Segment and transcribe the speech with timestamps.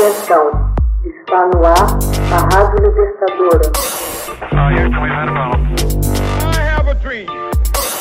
[0.00, 0.74] Atenção,
[1.04, 1.98] está no ar
[2.32, 3.70] a Rádio Libertadora.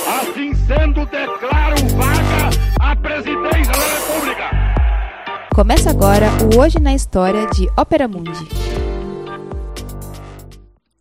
[0.07, 2.49] Assim sendo, declaro vaga
[2.79, 4.43] a presidência da República.
[5.53, 8.47] Começa agora o Hoje na História de Ópera Mundi.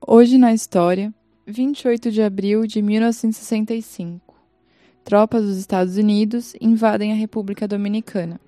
[0.05, 1.15] Hoje na História,
[1.47, 4.35] 28 de abril de 1965.
[5.05, 8.41] Tropas dos Estados Unidos invadem a República Dominicana.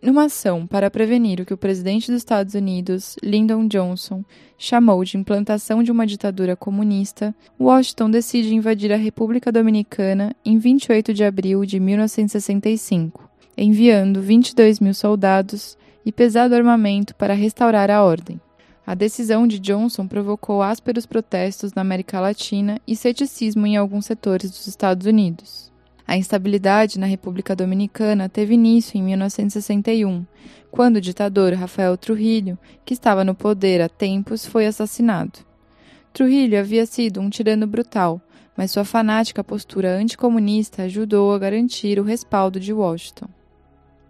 [0.00, 4.24] Numa ação para prevenir o que o presidente dos Estados Unidos, Lyndon Johnson,
[4.56, 11.12] chamou de implantação de uma ditadura comunista, Washington decide invadir a República Dominicana em 28
[11.12, 18.40] de abril de 1965, enviando 22 mil soldados e pesado armamento para restaurar a ordem.
[18.86, 24.50] A decisão de Johnson provocou ásperos protestos na América Latina e ceticismo em alguns setores
[24.50, 25.70] dos Estados Unidos.
[26.08, 30.24] A instabilidade na República Dominicana teve início em 1961,
[30.70, 35.40] quando o ditador Rafael Trujillo, que estava no poder há tempos, foi assassinado.
[36.10, 38.22] Trujillo havia sido um tirano brutal,
[38.56, 43.28] mas sua fanática postura anticomunista ajudou a garantir o respaldo de Washington.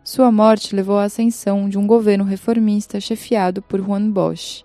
[0.05, 4.65] Sua morte levou à ascensão de um governo reformista chefiado por Juan Bosch,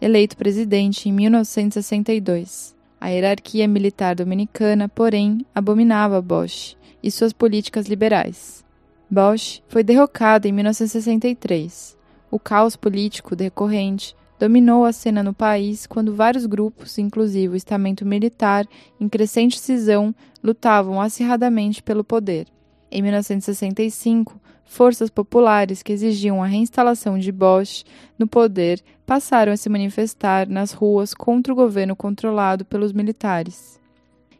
[0.00, 2.79] eleito presidente em 1962.
[3.00, 8.62] A hierarquia militar dominicana, porém, abominava Bosch e suas políticas liberais.
[9.10, 11.96] Bosch foi derrocado em 1963.
[12.30, 18.04] O caos político decorrente dominou a cena no país quando vários grupos, inclusive o estamento
[18.04, 18.66] militar,
[19.00, 22.46] em crescente cisão, lutavam acirradamente pelo poder.
[22.90, 24.38] Em 1965,
[24.70, 27.84] forças populares que exigiam a reinstalação de Bosch
[28.16, 33.80] no poder passaram a se manifestar nas ruas contra o governo controlado pelos militares.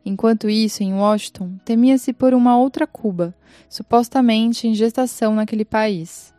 [0.06, 3.34] Enquanto isso, em Washington, temia-se por uma outra Cuba,
[3.68, 6.32] supostamente em gestação naquele país.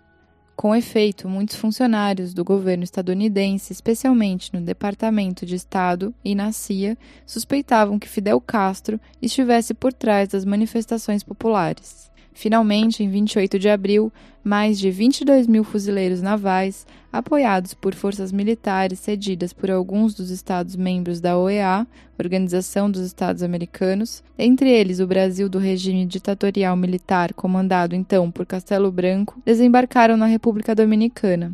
[0.56, 6.98] Com efeito, muitos funcionários do governo estadunidense, especialmente no Departamento de Estado e na CIA,
[7.26, 12.11] suspeitavam que Fidel Castro estivesse por trás das manifestações populares.
[12.34, 14.12] Finalmente, em 28 de abril,
[14.44, 21.20] mais de 22 mil fuzileiros navais, apoiados por forças militares cedidas por alguns dos Estados-membros
[21.20, 21.86] da OEA,
[22.18, 28.46] Organização dos Estados Americanos, entre eles o Brasil do regime ditatorial militar comandado então por
[28.46, 31.54] Castelo Branco, desembarcaram na República Dominicana.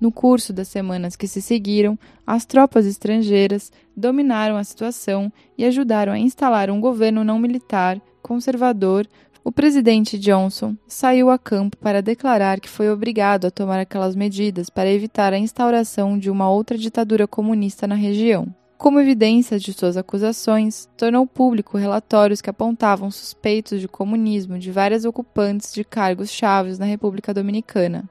[0.00, 6.12] No curso das semanas que se seguiram, as tropas estrangeiras dominaram a situação e ajudaram
[6.12, 9.06] a instalar um governo não militar, conservador,
[9.44, 14.70] o presidente Johnson saiu a campo para declarar que foi obrigado a tomar aquelas medidas
[14.70, 18.48] para evitar a instauração de uma outra ditadura comunista na região.
[18.78, 25.04] Como evidência de suas acusações, tornou público relatórios que apontavam suspeitos de comunismo de várias
[25.04, 28.08] ocupantes de cargos chaves na República Dominicana.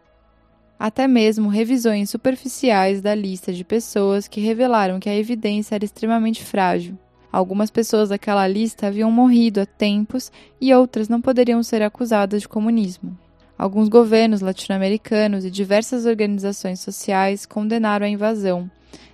[0.78, 6.44] Até mesmo revisões superficiais da lista de pessoas que revelaram que a evidência era extremamente
[6.44, 6.96] frágil
[7.34, 12.48] Algumas pessoas daquela lista haviam morrido há tempos e outras não poderiam ser acusadas de
[12.48, 13.18] comunismo.
[13.58, 18.70] Alguns governos latino-americanos e diversas organizações sociais condenaram a invasão,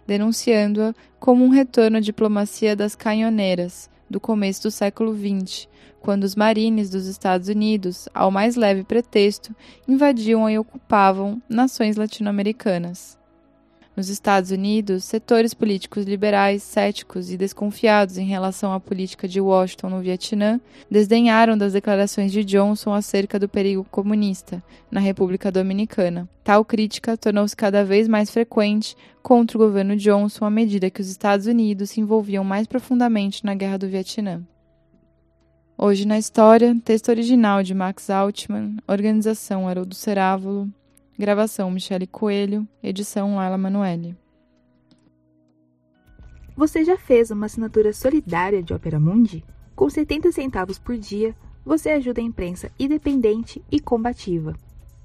[0.05, 5.69] denunciando-a como um retorno à diplomacia das canhoneiras do começo do século XX,
[6.01, 9.55] quando os marines dos Estados Unidos, ao mais leve pretexto,
[9.87, 13.18] invadiam e ocupavam nações latino-americanas.
[13.99, 19.89] Nos Estados Unidos, setores políticos liberais, céticos e desconfiados em relação à política de Washington
[19.89, 20.57] no Vietnã
[20.89, 26.29] desdenharam das declarações de Johnson acerca do perigo comunista na República Dominicana.
[26.45, 31.09] Tal crítica tornou-se cada vez mais frequente contra o governo Johnson à medida que os
[31.09, 34.41] Estados Unidos se envolviam mais profundamente na Guerra do Vietnã.
[35.77, 40.69] Hoje na História, texto original de Max Altman, organização Haroldo Cerávulo,
[41.19, 44.17] Gravação Michele Coelho, edição Laila Manoeli.
[46.55, 49.43] Você já fez uma assinatura solidária de Opera Mundi?
[49.75, 51.35] Com 70 centavos por dia,
[51.65, 54.55] você ajuda a imprensa independente e combativa.